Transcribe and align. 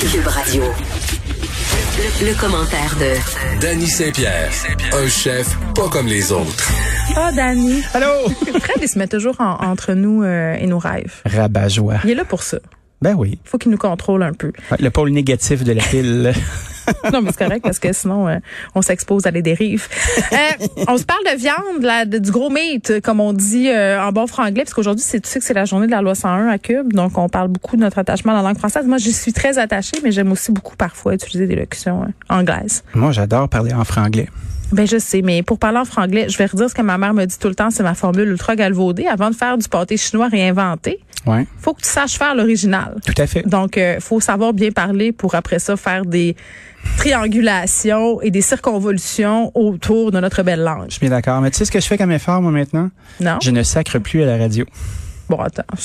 Cube 0.00 0.26
Radio. 0.26 0.62
Le, 1.96 2.26
le 2.26 2.34
commentaire 2.40 2.96
de 2.98 3.60
Danny 3.60 3.86
Saint-Pierre, 3.86 4.50
un 4.92 5.08
chef 5.08 5.56
pas 5.74 5.88
comme 5.88 6.06
les 6.06 6.32
autres. 6.32 6.72
Ah, 7.16 7.30
Danny. 7.32 7.80
Allô? 7.94 8.28
Fred, 8.60 8.78
il 8.82 8.88
se 8.88 8.98
met 8.98 9.06
toujours 9.06 9.40
en- 9.40 9.56
entre 9.64 9.92
nous 9.94 10.22
euh, 10.22 10.54
et 10.58 10.66
nos 10.66 10.78
rêves. 10.78 11.14
Rabat-joie. 11.24 11.96
Il 12.04 12.10
est 12.10 12.14
là 12.14 12.24
pour 12.24 12.42
ça. 12.42 12.58
Ben 13.02 13.14
oui. 13.16 13.38
Il 13.44 13.48
faut 13.48 13.58
qu'il 13.58 13.70
nous 13.70 13.76
contrôle 13.78 14.22
un 14.22 14.32
peu. 14.32 14.52
Ouais, 14.70 14.78
Le 14.80 14.90
pôle 14.90 15.10
négatif 15.10 15.62
de 15.64 15.72
la 15.72 15.82
pile. 15.82 16.32
Non, 17.12 17.22
mais 17.22 17.30
c'est 17.30 17.44
correct 17.44 17.62
parce 17.62 17.78
que 17.78 17.92
sinon, 17.92 18.28
euh, 18.28 18.36
on 18.74 18.82
s'expose 18.82 19.26
à 19.26 19.30
des 19.30 19.42
dérives. 19.42 19.86
Euh, 20.32 20.36
on 20.88 20.96
se 20.98 21.04
parle 21.04 21.22
de 21.32 21.38
viande, 21.38 21.82
là, 21.82 22.04
de- 22.04 22.18
du 22.18 22.30
gros 22.30 22.50
meat, 22.50 23.00
comme 23.02 23.20
on 23.20 23.32
dit 23.32 23.68
euh, 23.70 24.00
en 24.02 24.12
bon 24.12 24.26
franglais, 24.26 24.62
parce 24.64 24.74
qu'aujourd'hui, 24.74 25.04
c'est, 25.06 25.20
tu 25.20 25.28
sais 25.28 25.38
que 25.38 25.44
c'est 25.44 25.54
la 25.54 25.64
journée 25.64 25.86
de 25.86 25.92
la 25.92 26.02
loi 26.02 26.14
101 26.14 26.48
à 26.48 26.58
Cube, 26.58 26.92
donc 26.92 27.16
on 27.18 27.28
parle 27.28 27.48
beaucoup 27.48 27.76
de 27.76 27.82
notre 27.82 27.98
attachement 27.98 28.32
à 28.32 28.36
la 28.36 28.42
langue 28.42 28.58
française. 28.58 28.86
Moi, 28.86 28.98
j'y 28.98 29.12
suis 29.12 29.32
très 29.32 29.58
attachée, 29.58 29.96
mais 30.02 30.12
j'aime 30.12 30.32
aussi 30.32 30.52
beaucoup 30.52 30.76
parfois 30.76 31.14
utiliser 31.14 31.46
des 31.46 31.56
locutions 31.56 32.06
anglaises. 32.28 32.82
Moi, 32.94 33.12
j'adore 33.12 33.48
parler 33.48 33.72
en 33.72 33.84
franglais. 33.84 34.28
Ben 34.72 34.86
je 34.88 34.98
sais, 34.98 35.22
mais 35.22 35.42
pour 35.42 35.58
parler 35.58 35.78
en 35.78 35.84
franglais, 35.84 36.26
je 36.28 36.36
vais 36.38 36.46
redire 36.46 36.68
ce 36.68 36.74
que 36.74 36.82
ma 36.82 36.98
mère 36.98 37.14
me 37.14 37.24
dit 37.26 37.38
tout 37.38 37.48
le 37.48 37.54
temps, 37.54 37.70
c'est 37.70 37.82
ma 37.82 37.94
formule 37.94 38.28
ultra 38.28 38.56
galvaudée. 38.56 39.06
Avant 39.06 39.30
de 39.30 39.34
faire 39.36 39.56
du 39.58 39.68
pâté 39.68 39.96
chinois 39.96 40.26
réinventé, 40.28 40.98
Ouais, 41.26 41.46
faut 41.58 41.72
que 41.74 41.80
tu 41.82 41.88
saches 41.88 42.18
faire 42.18 42.34
l'original. 42.34 42.96
tout 43.06 43.14
à 43.16 43.26
fait. 43.26 43.42
Donc, 43.48 43.78
euh, 43.78 43.98
faut 44.00 44.20
savoir 44.20 44.52
bien 44.52 44.70
parler 44.70 45.10
pour 45.12 45.34
après 45.34 45.58
ça 45.58 45.76
faire 45.76 46.04
des 46.04 46.36
triangulations 46.98 48.20
et 48.20 48.30
des 48.30 48.42
circonvolutions 48.42 49.50
autour 49.54 50.10
de 50.12 50.20
notre 50.20 50.42
belle 50.42 50.60
langue. 50.62 50.86
Je 50.88 50.92
suis 50.94 51.00
bien 51.00 51.10
d'accord. 51.10 51.40
Mais 51.40 51.50
tu 51.50 51.58
sais 51.58 51.64
ce 51.64 51.70
que 51.70 51.80
je 51.80 51.86
fais 51.86 51.96
comme 51.96 52.12
effort, 52.12 52.42
moi, 52.42 52.50
maintenant? 52.50 52.90
Non? 53.20 53.38
Je 53.42 53.50
ne 53.50 53.62
sacre 53.62 53.98
plus 53.98 54.22
à 54.22 54.26
la 54.26 54.36
radio. 54.36 54.66
Bon, 55.28 55.38
attends. 55.38 55.62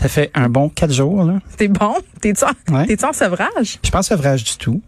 Ça 0.00 0.08
fait 0.08 0.30
un 0.34 0.48
bon 0.48 0.68
quatre 0.68 0.92
jours, 0.92 1.24
là. 1.24 1.38
T'es 1.56 1.68
bon? 1.68 1.94
T'es-tu 2.20 2.44
en, 2.44 2.74
Ouais. 2.76 3.04
en 3.04 3.12
sevrage? 3.12 3.78
Je 3.82 3.90
pense 3.90 4.08
sevrage 4.08 4.44
du 4.44 4.56
tout. 4.58 4.82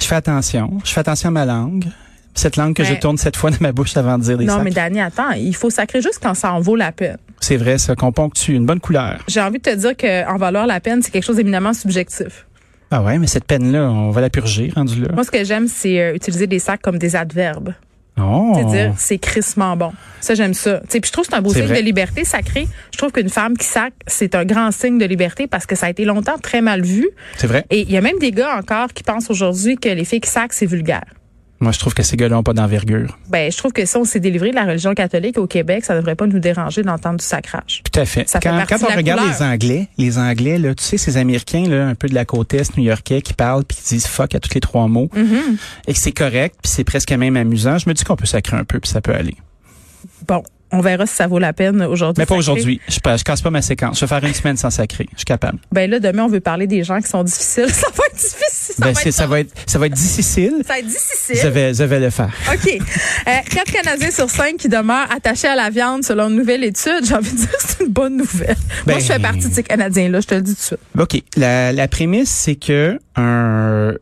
Je 0.00 0.06
fais 0.06 0.14
attention. 0.16 0.78
Je 0.84 0.92
fais 0.92 1.00
attention 1.00 1.28
à 1.30 1.32
ma 1.32 1.44
langue. 1.46 1.86
Cette 2.40 2.56
langue 2.56 2.74
que 2.74 2.84
je 2.84 2.94
tourne 2.94 3.18
sept 3.18 3.36
fois 3.36 3.50
dans 3.50 3.58
ma 3.60 3.70
bouche 3.70 3.94
avant 3.98 4.16
de 4.16 4.22
dire 4.22 4.38
des 4.38 4.46
Non, 4.46 4.62
mais 4.62 4.70
Dani, 4.70 4.98
attends. 5.02 5.32
Il 5.32 5.54
faut 5.54 5.68
sacrer 5.68 6.00
juste 6.00 6.20
quand 6.22 6.32
ça 6.32 6.54
en 6.54 6.60
vaut 6.60 6.74
la 6.74 6.90
peine. 6.90 7.18
C'est 7.38 7.58
vrai, 7.58 7.76
ça, 7.76 7.94
qu'on 7.94 8.12
ponctue 8.12 8.52
une 8.52 8.64
bonne 8.64 8.80
couleur. 8.80 9.18
J'ai 9.28 9.42
envie 9.42 9.58
de 9.58 9.62
te 9.62 9.74
dire 9.74 9.94
qu'en 9.94 10.38
valoir 10.38 10.66
la 10.66 10.80
peine, 10.80 11.02
c'est 11.02 11.10
quelque 11.10 11.24
chose 11.24 11.36
d'éminemment 11.36 11.74
subjectif. 11.74 12.46
Ah 12.90 13.02
ouais, 13.02 13.18
mais 13.18 13.26
cette 13.26 13.44
peine-là, 13.44 13.90
on 13.90 14.10
va 14.10 14.22
la 14.22 14.30
purger, 14.30 14.72
rendu 14.74 15.02
là. 15.02 15.08
Moi, 15.12 15.24
ce 15.24 15.30
que 15.30 15.44
j'aime, 15.44 15.68
c'est 15.68 16.00
euh, 16.00 16.14
utiliser 16.14 16.46
des 16.46 16.58
sacs 16.58 16.80
comme 16.80 16.98
des 16.98 17.14
adverbes. 17.14 17.74
Oh. 18.18 18.52
C'est-à-dire, 18.54 18.94
c'est 18.96 19.18
crissement 19.18 19.76
bon. 19.76 19.92
Ça, 20.20 20.34
j'aime 20.34 20.54
ça. 20.54 20.80
Tu 20.80 20.86
sais, 20.88 21.00
puis 21.00 21.08
je 21.08 21.12
trouve 21.12 21.26
que 21.26 21.32
c'est 21.32 21.36
un 21.38 21.42
beau 21.42 21.50
C'est 21.50 21.60
signe 21.60 21.68
vrai. 21.68 21.80
de 21.80 21.84
liberté 21.84 22.24
sacrée. 22.24 22.66
Je 22.90 22.96
trouve 22.96 23.12
qu'une 23.12 23.28
femme 23.28 23.56
qui 23.58 23.66
sac, 23.66 23.92
c'est 24.06 24.34
un 24.34 24.46
grand 24.46 24.70
signe 24.72 24.96
de 24.96 25.04
liberté 25.04 25.46
parce 25.46 25.66
que 25.66 25.76
ça 25.76 25.86
a 25.86 25.90
été 25.90 26.06
longtemps 26.06 26.38
très 26.38 26.62
mal 26.62 26.80
vu. 26.80 27.06
C'est 27.36 27.46
vrai. 27.46 27.66
Et 27.68 27.82
il 27.82 27.90
y 27.90 27.98
a 27.98 28.00
même 28.00 28.18
des 28.18 28.32
gars 28.32 28.56
encore 28.56 28.94
qui 28.94 29.02
pensent 29.02 29.30
aujourd'hui 29.30 29.76
que 29.76 29.90
les 29.90 30.06
filles 30.06 30.20
qui 30.20 30.30
sacent, 30.30 30.52
c'est 30.52 30.66
vulgaire. 30.66 31.04
Moi, 31.60 31.72
je 31.72 31.78
trouve 31.78 31.92
que 31.92 32.02
ces 32.02 32.16
gars-là 32.16 32.36
n'ont 32.36 32.42
pas 32.42 32.54
d'envergure. 32.54 33.18
Ben, 33.28 33.52
je 33.52 33.56
trouve 33.58 33.72
que 33.72 33.84
si 33.84 33.96
on 33.96 34.04
s'est 34.04 34.18
délivré 34.20 34.50
de 34.50 34.54
la 34.54 34.64
religion 34.64 34.94
catholique 34.94 35.36
au 35.36 35.46
Québec, 35.46 35.84
ça 35.84 35.94
devrait 35.94 36.14
pas 36.14 36.26
nous 36.26 36.38
déranger 36.38 36.82
d'entendre 36.82 37.18
du 37.18 37.24
sacrage. 37.24 37.82
Tout 37.92 38.00
à 38.00 38.06
fait. 38.06 38.28
Ça 38.28 38.40
quand 38.40 38.64
quand 38.66 38.82
on 38.82 38.96
regarde 38.96 39.20
couleur. 39.20 39.38
les 39.38 39.44
Anglais, 39.44 39.88
les 39.98 40.18
Anglais, 40.18 40.58
là, 40.58 40.74
tu 40.74 40.82
sais, 40.82 40.96
ces 40.96 41.18
Américains, 41.18 41.68
là, 41.68 41.86
un 41.86 41.94
peu 41.94 42.08
de 42.08 42.14
la 42.14 42.24
côte 42.24 42.54
est 42.54 42.76
new-yorkais, 42.76 43.20
qui 43.20 43.34
parlent 43.34 43.64
puis 43.64 43.76
qui 43.76 43.94
disent 43.94 44.06
fuck 44.06 44.34
à 44.34 44.40
tous 44.40 44.54
les 44.54 44.60
trois 44.60 44.88
mots, 44.88 45.08
Mm-hmm. 45.14 45.56
et 45.88 45.92
que 45.92 45.98
c'est 45.98 46.12
correct, 46.12 46.56
puis 46.62 46.70
c'est 46.72 46.84
presque 46.84 47.12
même 47.12 47.36
amusant. 47.36 47.76
Je 47.78 47.88
me 47.88 47.94
dis 47.94 48.04
qu'on 48.04 48.16
peut 48.16 48.26
sacrer 48.26 48.56
un 48.56 48.64
peu, 48.64 48.80
puis 48.80 48.90
ça 48.90 49.00
peut 49.00 49.14
aller. 49.14 49.36
Bon, 50.26 50.42
on 50.72 50.80
verra 50.80 51.06
si 51.06 51.14
ça 51.14 51.26
vaut 51.26 51.38
la 51.38 51.52
peine 51.52 51.82
aujourd'hui. 51.82 52.20
Mais 52.20 52.26
pas 52.26 52.34
aujourd'hui. 52.36 52.80
Je, 52.88 52.94
je 52.94 53.24
casse 53.24 53.40
pas 53.42 53.50
ma 53.50 53.62
séquence. 53.62 53.98
Je 53.98 54.04
vais 54.04 54.08
faire 54.08 54.24
une 54.24 54.34
semaine 54.34 54.56
sans 54.56 54.70
sacrer. 54.70 55.06
Je 55.12 55.18
suis 55.18 55.24
capable. 55.24 55.58
Ben 55.72 55.90
là, 55.90 55.98
demain, 56.00 56.24
on 56.24 56.28
veut 56.28 56.40
parler 56.40 56.66
des 56.66 56.84
gens 56.84 57.00
qui 57.00 57.08
sont 57.08 57.22
difficiles. 57.24 57.68
Ça 57.72 57.86
va 57.96 58.04
être 58.06 58.16
difficile. 58.16 58.74
Ça, 58.78 58.84
Ben, 58.86 58.92
va, 58.92 59.00
être 59.02 59.10
ça 59.12 59.26
va 59.26 59.40
être, 59.40 59.52
ça 59.66 59.78
va 59.78 59.86
être 59.86 59.94
difficile. 59.94 60.52
ça 60.66 60.72
va 60.74 60.78
être 60.78 60.86
difficile. 60.86 61.38
Je 61.42 61.48
vais, 61.48 61.74
je 61.74 61.82
vais 61.84 62.00
le 62.00 62.10
faire. 62.10 62.30
OK. 62.52 62.68
Euh, 62.78 63.30
quatre 63.50 63.72
Canadiens 63.72 64.10
sur 64.10 64.30
cinq 64.30 64.56
qui 64.58 64.68
demeurent 64.68 65.10
attachés 65.10 65.48
à 65.48 65.56
la 65.56 65.70
viande 65.70 66.04
selon 66.04 66.28
une 66.28 66.36
nouvelle 66.36 66.62
étude. 66.64 67.04
J'ai 67.04 67.14
envie 67.14 67.32
de 67.32 67.36
dire 67.36 67.50
que 67.50 67.56
c'est 67.58 67.80
une 67.84 67.90
bonne 67.90 68.16
nouvelle. 68.16 68.56
Moi, 68.86 68.94
Ben- 68.96 69.00
je 69.00 69.06
fais 69.06 69.18
partie 69.18 69.48
de 69.48 69.54
ces 69.54 69.62
Canadiens-là, 69.62 70.20
je 70.20 70.26
te 70.26 70.34
le 70.34 70.42
dis 70.42 70.54
tout 70.54 70.60
de 70.60 70.64
suite. 70.64 70.80
OK. 70.98 71.22
La, 71.36 71.72
la 71.72 71.88
prémisse, 71.88 72.30
c'est 72.30 72.54
que 72.54 72.98
un 73.16 73.94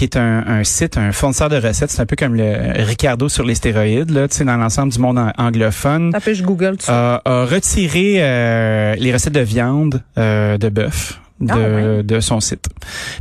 qui 0.00 0.04
est 0.04 0.16
un, 0.16 0.44
un 0.46 0.64
site, 0.64 0.96
un 0.96 1.12
fournisseur 1.12 1.50
de 1.50 1.56
recettes, 1.56 1.90
c'est 1.90 2.00
un 2.00 2.06
peu 2.06 2.16
comme 2.16 2.34
le 2.34 2.82
Ricardo 2.86 3.28
sur 3.28 3.44
les 3.44 3.54
stéroïdes, 3.54 4.08
là, 4.08 4.28
tu 4.28 4.36
sais, 4.38 4.44
dans 4.46 4.56
l'ensemble 4.56 4.90
du 4.94 4.98
monde 4.98 5.18
an- 5.18 5.30
anglophone, 5.36 6.10
Tapez, 6.10 6.34
je 6.36 6.42
Google 6.42 6.76
a, 6.88 7.20
a 7.22 7.44
retiré 7.44 8.14
euh, 8.20 8.94
les 8.98 9.12
recettes 9.12 9.34
de 9.34 9.40
viande 9.40 10.02
euh, 10.16 10.56
de 10.56 10.70
bœuf. 10.70 11.20
De, 11.40 11.50
Ah, 11.52 11.56
ouais. 11.56 12.02
de 12.02 12.20
son 12.20 12.38
site. 12.40 12.66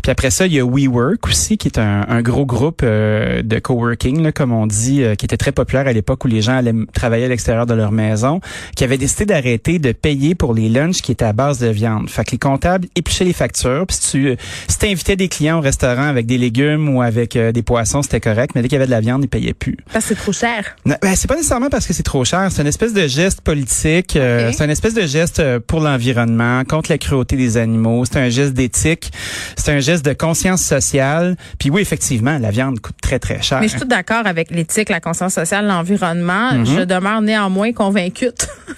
Puis 0.01 0.11
après 0.11 0.29
ça, 0.29 0.45
il 0.45 0.53
y 0.53 0.59
a 0.59 0.65
WeWork 0.65 1.25
aussi, 1.27 1.57
qui 1.57 1.69
est 1.69 1.79
un, 1.79 2.05
un 2.09 2.21
gros 2.21 2.45
groupe 2.45 2.81
euh, 2.83 3.41
de 3.41 3.59
coworking, 3.59 4.21
là, 4.21 4.31
comme 4.33 4.51
on 4.51 4.67
dit, 4.67 5.03
euh, 5.03 5.15
qui 5.15 5.25
était 5.25 5.37
très 5.37 5.53
populaire 5.53 5.87
à 5.87 5.93
l'époque 5.93 6.25
où 6.25 6.27
les 6.27 6.41
gens 6.41 6.57
allaient 6.57 6.73
travailler 6.93 7.25
à 7.25 7.27
l'extérieur 7.29 7.65
de 7.65 7.73
leur 7.73 7.91
maison, 7.93 8.41
qui 8.75 8.83
avait 8.83 8.97
décidé 8.97 9.25
d'arrêter 9.25 9.79
de 9.79 9.93
payer 9.93 10.35
pour 10.35 10.53
les 10.53 10.67
lunchs 10.67 11.01
qui 11.01 11.13
étaient 11.13 11.23
à 11.25 11.31
base 11.33 11.59
de 11.59 11.67
viande. 11.67 12.09
Fait 12.09 12.25
que 12.25 12.31
les 12.31 12.37
comptables 12.37 12.87
épluchaient 12.95 13.23
les 13.23 13.31
factures. 13.33 13.85
Puis 13.87 13.97
si 14.01 14.11
tu 14.11 14.27
euh, 14.27 14.35
si 14.67 14.77
t'invitais 14.77 15.15
des 15.15 15.29
clients 15.29 15.59
au 15.59 15.61
restaurant 15.61 16.07
avec 16.07 16.25
des 16.25 16.37
légumes 16.37 16.93
ou 16.93 17.01
avec 17.01 17.35
euh, 17.37 17.51
des 17.53 17.63
poissons, 17.63 18.01
c'était 18.01 18.19
correct, 18.19 18.51
mais 18.53 18.61
dès 18.61 18.67
qu'il 18.67 18.75
y 18.75 18.81
avait 18.81 18.85
de 18.85 18.91
la 18.91 18.99
viande, 19.01 19.23
ils 19.23 19.29
payaient 19.29 19.53
plus. 19.53 19.77
Parce 19.93 20.05
que 20.05 20.15
c'est 20.15 20.21
trop 20.21 20.33
cher. 20.33 20.75
Non, 20.85 20.95
Ben, 21.01 21.15
c'est 21.15 21.27
pas 21.29 21.35
nécessairement 21.37 21.69
parce 21.69 21.87
que 21.87 21.93
c'est 21.93 22.03
trop 22.03 22.25
cher. 22.25 22.49
C'est 22.51 22.61
une 22.61 22.67
espèce 22.67 22.93
de 22.93 23.07
geste 23.07 23.39
politique. 23.41 24.17
euh, 24.17 24.49
Ok. 24.49 24.55
c'est 24.57 24.65
une 24.65 24.71
espèce 24.71 24.93
de 24.93 25.03
geste 25.07 25.41
pour 25.67 25.79
l'environnement, 25.79 26.63
contre 26.65 26.91
la 26.91 26.97
cruauté 26.97 27.37
des 27.37 27.55
animaux. 27.57 28.03
C'est 28.09 28.19
un 28.19 28.29
geste 28.29 28.53
d'éthique. 28.53 29.11
C'est 29.55 29.71
un 29.71 29.79
geste 29.79 30.05
de 30.05 30.13
conscience 30.13 30.61
sociale. 30.61 31.35
Puis 31.59 31.69
oui, 31.69 31.81
effectivement, 31.81 32.37
la 32.37 32.51
viande 32.51 32.79
coûte 32.79 32.97
très, 33.01 33.19
très 33.19 33.41
cher. 33.41 33.59
Mais 33.59 33.67
je 33.67 33.71
suis 33.71 33.81
tout 33.81 33.87
d'accord 33.87 34.25
avec 34.25 34.51
l'éthique, 34.51 34.89
la 34.89 34.99
conscience 34.99 35.33
sociale, 35.33 35.67
l'environnement. 35.67 36.53
Mhm. 36.53 36.65
Je 36.65 36.81
demeure 36.81 37.21
néanmoins 37.21 37.73
convaincue 37.73 38.31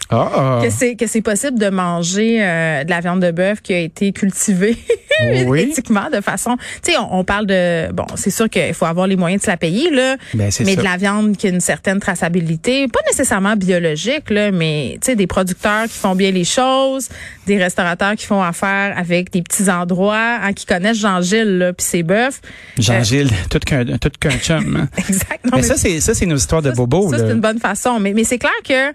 que 0.09 0.69
c'est 0.69 0.95
que 0.95 1.07
c'est 1.07 1.21
possible 1.21 1.57
de 1.57 1.69
manger 1.69 2.43
euh, 2.43 2.83
de 2.83 2.89
la 2.89 2.99
viande 2.99 3.21
de 3.21 3.31
bœuf 3.31 3.61
qui 3.61 3.73
a 3.73 3.79
été 3.79 4.11
cultivée 4.11 4.77
Oui. 5.45 5.59
éthiquement 5.71 6.09
de 6.13 6.21
façon. 6.21 6.57
Tu 6.83 6.91
sais, 6.91 6.97
on, 6.97 7.19
on 7.19 7.23
parle 7.23 7.45
de 7.45 7.91
bon, 7.91 8.05
c'est 8.15 8.29
sûr 8.31 8.49
qu'il 8.49 8.73
faut 8.73 8.85
avoir 8.85 9.07
les 9.07 9.15
moyens 9.15 9.41
de 9.41 9.45
se 9.45 9.51
la 9.51 9.57
payer 9.57 9.89
là, 9.89 10.15
Ben, 10.33 10.45
mais 10.45 10.51
ça. 10.51 10.63
de 10.63 10.81
la 10.83 10.97
viande 10.97 11.37
qui 11.37 11.47
a 11.47 11.49
une 11.49 11.59
certaine 11.61 11.99
traçabilité, 11.99 12.87
pas 12.87 12.99
nécessairement 13.07 13.55
biologique 13.55 14.29
là, 14.29 14.51
mais 14.51 14.97
tu 15.01 15.07
sais 15.07 15.15
des 15.15 15.27
producteurs 15.27 15.83
qui 15.83 15.97
font 15.97 16.15
bien 16.15 16.31
les 16.31 16.43
choses, 16.45 17.09
des 17.47 17.57
restaurateurs 17.57 18.15
qui 18.15 18.25
font 18.25 18.41
affaire 18.41 18.93
avec 18.97 19.31
des 19.31 19.41
petits 19.41 19.69
endroits, 19.69 20.39
hein, 20.43 20.53
qui 20.53 20.65
connaissent 20.65 20.99
Jean-Gilles 20.99 21.57
là, 21.57 21.73
puis 21.73 21.85
ses 21.85 22.03
bœufs. 22.03 22.41
Jean-Gilles, 22.77 23.29
tout 23.49 23.59
qu'un 23.59 23.85
tout 23.85 24.11
qu'un 24.19 24.31
chum. 24.31 24.75
hein. 24.81 24.87
Exact. 24.97 25.43
Non, 25.45 25.51
mais 25.53 25.57
mais 25.57 25.63
ça, 25.63 25.75
c'est 25.77 25.99
ça, 25.99 26.13
c'est 26.13 26.25
nos 26.25 26.35
histoires 26.37 26.61
de 26.61 26.71
bobos. 26.71 27.11
Ça, 27.11 27.17
là. 27.17 27.23
c'est 27.27 27.33
une 27.33 27.41
bonne 27.41 27.59
façon. 27.59 27.99
Mais, 27.99 28.13
mais 28.13 28.23
c'est 28.23 28.37
clair 28.39 28.51
que, 28.67 28.93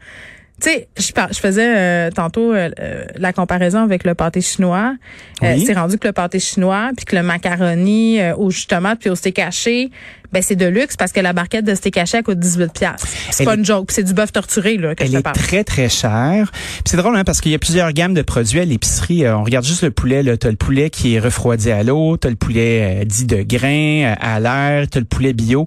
tu 0.60 0.70
sais, 0.70 0.88
je, 0.96 1.12
je 1.34 1.38
faisais 1.38 1.76
euh, 1.76 2.10
tantôt 2.10 2.52
euh, 2.54 2.70
euh, 2.80 3.04
la 3.16 3.32
comparaison 3.34 3.80
avec 3.82 4.04
le 4.04 4.14
pâté 4.14 4.40
chinois. 4.40 4.94
Euh, 5.42 5.54
Oui. 5.54 5.64
c'est 5.66 5.74
rendu 5.74 5.98
que 5.98 6.06
le 6.08 6.12
pâté 6.14 6.38
chinois, 6.40 6.90
puis 6.96 7.04
que 7.04 7.14
le 7.14 7.22
macaroni 7.22 8.20
euh, 8.20 8.34
aux 8.36 8.50
jus 8.50 8.62
de 8.62 8.68
tomate 8.68 8.98
puis 9.00 9.10
au 9.10 9.14
steak 9.14 9.38
haché, 9.38 9.91
ben 10.32 10.42
c'est 10.42 10.56
de 10.56 10.66
luxe 10.66 10.96
parce 10.96 11.12
que 11.12 11.20
la 11.20 11.32
barquette 11.32 11.64
de 11.64 11.74
steak 11.74 11.96
haché 11.98 12.18
elle 12.18 12.22
coûte 12.24 12.38
18 12.38 12.72
pièces. 12.72 12.92
C'est 13.30 13.44
pas 13.44 13.54
est- 13.54 13.58
une 13.58 13.64
joke, 13.64 13.90
c'est 13.92 14.02
du 14.02 14.14
bœuf 14.14 14.32
torturé 14.32 14.76
là 14.76 14.94
que 14.94 15.02
Elle 15.04 15.10
je 15.12 15.18
te 15.18 15.28
est 15.28 15.32
très, 15.32 15.64
très 15.64 15.88
chère. 15.88 16.50
Puis 16.52 16.82
c'est 16.86 16.96
drôle, 16.96 17.16
hein, 17.16 17.24
parce 17.24 17.40
qu'il 17.40 17.52
y 17.52 17.54
a 17.54 17.58
plusieurs 17.58 17.92
gammes 17.92 18.14
de 18.14 18.22
produits 18.22 18.60
à 18.60 18.64
l'épicerie. 18.64 19.24
Euh, 19.24 19.36
on 19.36 19.44
regarde 19.44 19.64
juste 19.64 19.82
le 19.82 19.90
poulet. 19.90 20.22
Là. 20.22 20.36
T'as 20.36 20.50
le 20.50 20.56
poulet 20.56 20.90
qui 20.90 21.14
est 21.14 21.18
refroidi 21.20 21.70
à 21.70 21.82
l'eau. 21.82 22.16
T'as 22.16 22.30
le 22.30 22.36
poulet 22.36 23.00
euh, 23.02 23.04
dit 23.04 23.24
de 23.26 23.42
grain, 23.42 24.12
euh, 24.12 24.14
à 24.20 24.40
l'air. 24.40 24.86
T'as 24.90 25.00
le 25.00 25.06
poulet 25.06 25.32
bio. 25.32 25.66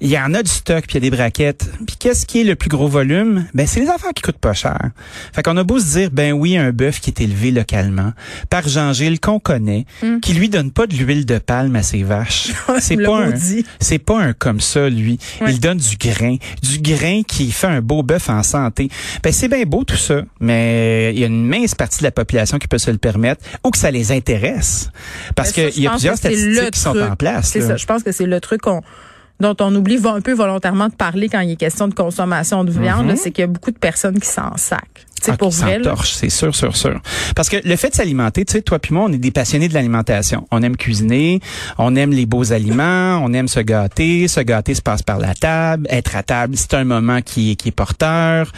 Il 0.00 0.08
y 0.08 0.18
en 0.18 0.34
a 0.34 0.42
du 0.42 0.50
stock, 0.50 0.84
puis 0.86 0.98
il 0.98 1.04
y 1.04 1.06
a 1.06 1.10
des 1.10 1.16
braquettes. 1.16 1.70
Puis 1.86 1.96
qu'est-ce 1.98 2.26
qui 2.26 2.40
est 2.40 2.44
le 2.44 2.54
plus 2.56 2.68
gros 2.68 2.88
volume? 2.88 3.46
Ben, 3.54 3.66
c'est 3.66 3.80
les 3.80 3.88
affaires 3.88 4.12
qui 4.14 4.22
coûtent 4.22 4.38
pas 4.38 4.52
cher. 4.52 4.78
Fait 5.32 5.42
qu'on 5.42 5.56
a 5.56 5.64
beau 5.64 5.78
se 5.78 5.98
dire, 5.98 6.10
ben 6.10 6.32
oui, 6.32 6.56
un 6.56 6.70
bœuf 6.72 7.00
qui 7.00 7.10
est 7.10 7.20
élevé 7.20 7.50
localement 7.50 8.12
par 8.50 8.68
Jean-Gilles 8.68 9.20
qu'on 9.20 9.38
connaît, 9.40 9.86
qui 10.22 10.34
lui 10.34 10.48
donne 10.48 10.70
pas 10.70 10.86
de 10.86 10.94
l'huile 10.94 11.24
de 11.26 11.38
palme 11.38 11.76
à 11.76 11.82
ses 11.82 12.02
vaches. 12.02 12.48
C'est 12.80 12.96
pas 12.96 13.24
un, 13.24 13.32
c'est 13.80 13.95
c'est 13.96 14.04
pas 14.04 14.20
un 14.20 14.34
comme 14.34 14.60
ça, 14.60 14.90
lui. 14.90 15.18
Il 15.46 15.58
donne 15.58 15.78
du 15.78 15.96
grain. 15.96 16.36
Du 16.62 16.78
grain 16.80 17.22
qui 17.26 17.50
fait 17.50 17.66
un 17.66 17.80
beau 17.80 18.02
bœuf 18.02 18.28
en 18.28 18.42
santé. 18.42 18.90
Ben, 19.22 19.32
c'est 19.32 19.48
bien 19.48 19.62
beau 19.62 19.84
tout 19.84 19.96
ça, 19.96 20.20
mais 20.38 21.14
il 21.14 21.18
y 21.18 21.24
a 21.24 21.28
une 21.28 21.46
mince 21.46 21.74
partie 21.74 21.98
de 22.00 22.04
la 22.04 22.10
population 22.10 22.58
qui 22.58 22.68
peut 22.68 22.76
se 22.76 22.90
le 22.90 22.98
permettre 22.98 23.42
ou 23.64 23.70
que 23.70 23.78
ça 23.78 23.90
les 23.90 24.12
intéresse. 24.12 24.90
Parce 25.34 25.54
Ben, 25.54 25.70
qu'il 25.70 25.82
y 25.82 25.86
a 25.86 25.92
plusieurs 25.92 26.16
statistiques 26.16 26.72
qui 26.72 26.80
sont 26.80 26.98
en 26.98 27.16
place. 27.16 27.48
C'est 27.50 27.62
ça. 27.62 27.76
Je 27.76 27.86
pense 27.86 28.02
que 28.02 28.12
c'est 28.12 28.26
le 28.26 28.38
truc 28.40 28.60
qu'on 28.60 28.82
dont 29.40 29.56
on 29.60 29.74
oublie 29.74 29.98
un 30.04 30.20
peu 30.20 30.32
volontairement 30.32 30.88
de 30.88 30.94
parler 30.94 31.28
quand 31.28 31.40
il 31.40 31.52
est 31.52 31.56
question 31.56 31.88
de 31.88 31.94
consommation 31.94 32.64
de 32.64 32.70
viande, 32.70 33.06
là, 33.06 33.16
c'est 33.16 33.30
qu'il 33.30 33.42
y 33.42 33.44
a 33.44 33.48
beaucoup 33.48 33.70
de 33.70 33.78
personnes 33.78 34.18
qui 34.18 34.28
s'en 34.28 34.56
sacent. 34.56 35.05
C'est 35.26 35.32
Mhm. 35.32 35.34
Ah, 35.34 35.36
pour 35.38 35.50
vrai. 35.50 36.04
c'est 36.04 36.30
sûr, 36.30 36.54
sûr, 36.54 36.76
sûr. 36.76 37.00
Parce 37.34 37.48
que 37.48 37.56
le 37.64 37.76
fait 37.76 37.90
de 37.90 37.94
s'alimenter, 37.94 38.44
tu 38.44 38.52
sais, 38.52 38.62
toi 38.62 38.78
puis 38.78 38.94
moi, 38.94 39.04
on 39.08 39.12
est 39.12 39.18
des 39.18 39.30
passionnés 39.30 39.68
de 39.68 39.74
l'alimentation. 39.74 40.46
On 40.50 40.62
aime 40.62 40.76
cuisiner, 40.76 41.40
on 41.78 41.94
aime 41.96 42.10
les 42.12 42.26
beaux 42.26 42.52
aliments, 42.52 43.20
on 43.22 43.32
aime 43.32 43.48
se 43.48 43.60
gâter. 43.60 44.28
Se 44.28 44.40
gâter 44.40 44.74
se 44.74 44.82
passe 44.82 45.02
par 45.02 45.18
la 45.18 45.34
table. 45.34 45.86
Être 45.90 46.16
à 46.16 46.22
table, 46.22 46.56
c'est 46.56 46.74
un 46.74 46.84
moment 46.84 47.20
qui, 47.22 47.52
est- 47.52 47.56
qui 47.56 47.68
est 47.68 47.72
porteur. 47.72 48.52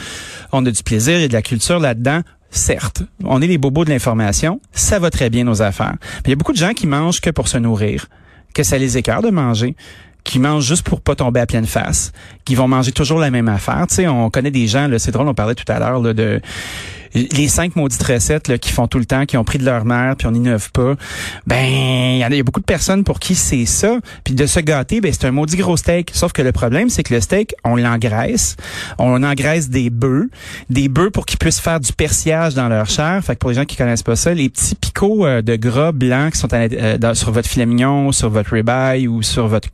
On 0.53 0.65
a 0.67 0.71
du 0.71 0.83
plaisir 0.83 1.19
et 1.19 1.29
de 1.29 1.33
la 1.33 1.43
culture 1.43 1.79
là-dedans. 1.81 2.21
Certes, 2.51 3.03
on 3.25 3.43
est 3.43 3.47
les 3.47 3.59
bobos 3.59 3.85
de 3.85 3.91
l'information, 3.91 4.61
ça 4.73 4.99
va 4.99 5.11
très 5.11 5.29
bien 5.29 5.45
nos 5.45 5.61
affaires. 5.61 5.97
Mais 6.01 6.23
il 6.27 6.31
y 6.31 6.33
a 6.33 6.37
beaucoup 6.37 6.53
de 6.53 6.57
gens 6.59 6.73
qui 6.73 6.87
mangent 6.87 7.21
que 7.21 7.29
pour 7.29 7.47
se 7.47 7.59
nourrir, 7.59 8.07
que 8.55 8.63
ça 8.63 8.79
les 8.79 8.97
écœure 8.97 9.21
de 9.21 9.29
manger 9.31 9.77
qui 10.29 10.39
mangent 10.39 10.67
juste 10.67 10.83
pour 10.83 11.01
pas 11.01 11.15
tomber 11.15 11.41
à 11.41 11.47
pleine 11.47 11.67
face, 11.67 12.13
qui 12.45 12.55
vont 12.55 12.69
manger 12.69 12.93
toujours 12.93 13.19
la 13.19 13.31
même 13.31 13.49
affaire. 13.49 13.87
Tu 13.89 13.95
sais, 13.95 14.09
on 14.09 14.29
connaît 14.29 14.51
des 14.51 14.67
gens, 14.67 14.87
là, 14.87 14.99
c'est 14.99 15.11
drôle, 15.11 15.27
on 15.27 15.35
parlait 15.35 15.55
tout 15.55 15.65
à 15.73 15.79
l'heure 15.79 16.03
de 16.03 16.41
les 17.15 17.49
cinq 17.49 17.77
maudites 17.77 18.03
recettes 18.03 18.49
là, 18.49 18.59
qui 18.59 18.71
font 18.73 18.87
tout 18.87 18.99
le 18.99 19.05
temps, 19.05 19.27
qui 19.27 19.37
ont 19.37 19.45
pris 19.45 19.59
de 19.59 19.65
leur 19.65 19.85
mère, 19.85 20.17
puis 20.17 20.27
on 20.27 20.31
n'innove 20.33 20.71
pas. 20.73 20.95
Ben, 21.47 21.65
il 21.65 22.19
y 22.19 22.25
en 22.25 22.29
a, 22.29 22.35
il 22.35 22.37
y 22.37 22.41
a 22.41 22.43
beaucoup 22.43 22.61
de 22.61 22.65
personnes 22.67 23.05
pour 23.05 23.19
qui 23.21 23.35
c'est 23.35 23.67
ça. 23.67 23.99
Puis 24.25 24.35
de 24.35 24.47
se 24.47 24.61
gâter, 24.61 25.01
ben 25.01 25.13
c'est 25.13 25.27
un 25.27 25.31
maudit 25.31 25.57
gros 25.57 25.77
steak. 25.77 26.11
Sauf 26.13 26.33
que 26.33 26.43
le 26.43 26.53
problème, 26.53 26.89
c'est 26.91 27.03
que 27.03 27.15
le 27.15 27.21
steak, 27.21 27.55
on 27.65 27.77
l'engraisse. 27.77 28.57
On 28.99 29.23
engraisse 29.23 29.69
des 29.71 29.91
bœufs, 29.91 30.29
des 30.71 30.89
bœufs 30.89 31.11
pour 31.11 31.27
qu'ils 31.27 31.39
puissent 31.39 31.61
faire 31.61 31.81
du 31.81 31.93
persillage 31.93 32.55
dans 32.55 32.69
leur 32.69 32.89
chair. 32.89 33.21
Fait 33.25 33.35
que 33.35 33.39
pour 33.41 33.51
les 33.51 33.57
gens 33.57 33.65
qui 33.65 33.77
connaissent 33.77 34.03
pas 34.03 34.17
ça, 34.17 34.35
les 34.35 34.49
petits 34.49 34.75
picots 34.75 35.27
euh, 35.27 35.43
de 35.43 35.57
gras 35.57 35.93
blancs 35.93 36.33
qui 36.33 36.39
sont 36.39 36.53
à 36.53 36.59
euh, 36.59 36.99
dans- 36.99 37.15
sur 37.15 37.31
votre 37.33 37.49
filet 37.49 37.67
mignon, 37.67 38.13
sur 38.13 38.31
votre 38.31 38.53
ribeye 38.53 39.07
ou 39.09 39.23
sur 39.23 39.47
votre 39.49 39.69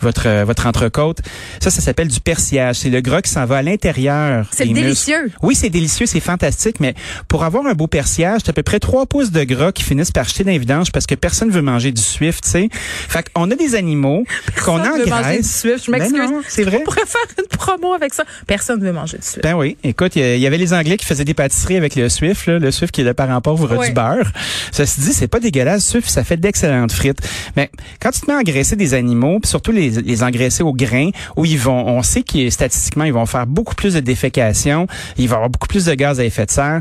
votre 0.00 0.28
euh, 0.28 0.44
votre 0.44 0.66
entrecôte, 0.66 1.18
ça, 1.60 1.70
ça 1.70 1.80
s'appelle 1.80 2.08
du 2.08 2.20
persillage. 2.20 2.76
C'est 2.76 2.90
le 2.90 3.00
gras 3.00 3.22
qui 3.22 3.30
s'en 3.30 3.44
va 3.46 3.58
à 3.58 3.62
l'intérieur. 3.62 4.46
C'est 4.50 4.64
des 4.64 4.70
muscles. 4.70 4.84
délicieux. 4.84 5.32
Oui, 5.42 5.54
c'est 5.54 5.70
délicieux, 5.70 6.06
c'est 6.06 6.20
fantastique, 6.20 6.63
mais 6.80 6.94
pour 7.28 7.44
avoir 7.44 7.66
un 7.66 7.74
beau 7.74 7.86
persillage, 7.86 8.42
c'est 8.44 8.50
à 8.50 8.52
peu 8.52 8.62
près 8.62 8.78
trois 8.80 9.06
pouces 9.06 9.30
de 9.30 9.44
gras 9.44 9.72
qui 9.72 9.82
finissent 9.82 10.10
par 10.10 10.28
jeter 10.28 10.44
dans 10.44 10.50
les 10.50 10.58
vidanges 10.58 10.92
parce 10.92 11.06
que 11.06 11.14
personne 11.14 11.50
veut 11.50 11.62
manger 11.62 11.92
du 11.92 12.02
suif, 12.02 12.40
tu 12.40 12.50
sais. 12.50 12.68
Fait 12.72 13.24
qu'on 13.32 13.50
a 13.50 13.54
des 13.54 13.74
animaux 13.74 14.24
qu'on 14.64 14.76
Personne 14.78 14.82
veut 14.82 14.88
manger 14.90 15.04
du 15.04 15.12
engraisse. 15.12 15.60
Swift. 15.60 15.84
Je 15.86 15.90
Ben 15.90 15.98
m'excuse. 15.98 16.30
c'est 16.48 16.62
vrai. 16.64 16.78
On 16.80 16.84
pourrait 16.84 17.06
faire 17.06 17.20
une 17.38 17.46
promo 17.58 17.92
avec 17.94 18.14
ça. 18.14 18.24
Personne 18.46 18.80
ne 18.80 18.86
veut 18.86 18.92
manger 18.92 19.18
du 19.18 19.24
Swift. 19.26 19.42
Ben 19.42 19.54
oui, 19.54 19.76
écoute, 19.84 20.16
il 20.16 20.38
y 20.38 20.46
avait 20.46 20.58
les 20.58 20.72
Anglais 20.72 20.96
qui 20.96 21.06
faisaient 21.06 21.24
des 21.24 21.34
pâtisseries 21.34 21.76
avec 21.76 21.94
le 21.96 22.08
Swift, 22.08 22.46
là, 22.46 22.58
le 22.58 22.70
Swift 22.70 22.92
qui 22.94 23.00
est 23.02 23.04
le 23.04 23.14
parent 23.14 23.40
pauvre 23.40 23.76
Ouais. 23.76 23.88
du 23.88 23.94
beurre. 23.94 24.30
Ceci 24.72 25.00
dit, 25.00 25.12
c'est 25.12 25.28
pas 25.28 25.40
dégueulasse, 25.40 25.84
Swift, 25.86 26.08
ça 26.08 26.22
fait 26.24 26.36
d'excellentes 26.36 26.92
frites. 26.92 27.18
Mais 27.56 27.70
quand 28.00 28.10
tu 28.10 28.20
te 28.20 28.26
mets 28.30 28.34
à 28.36 28.38
engraisser 28.40 28.76
des 28.76 28.94
animaux, 28.94 29.40
puis 29.40 29.48
surtout 29.48 29.72
les, 29.72 29.90
les 29.90 30.22
engraisser 30.22 30.62
au 30.62 30.72
grain, 30.72 31.10
où 31.36 31.44
ils 31.44 31.58
vont, 31.58 31.86
on 31.86 32.02
sait 32.02 32.22
que 32.22 32.48
statistiquement, 32.50 33.04
ils 33.04 33.12
vont 33.12 33.26
faire 33.26 33.46
beaucoup 33.46 33.74
plus 33.74 33.94
de 33.94 34.00
défécation, 34.00 34.86
il 35.18 35.28
va 35.28 35.36
avoir 35.36 35.50
beaucoup 35.50 35.66
plus 35.68 35.84
de 35.86 35.94
gaz 35.94 36.20
à 36.20 36.24
effet 36.24 36.46
de 36.46 36.50
Un, 36.62 36.80